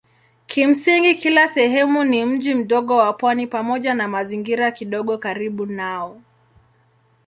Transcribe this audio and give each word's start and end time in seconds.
Kimsingi 0.47 1.15
kila 1.15 1.47
sehemu 1.47 2.03
ni 2.03 2.25
mji 2.25 2.55
mdogo 2.55 2.97
wa 2.97 3.13
pwani 3.13 3.47
pamoja 3.47 3.93
na 3.93 4.07
mazingira 4.07 4.71
kidogo 4.71 5.17
karibu 5.17 5.65
nao. 5.65 6.21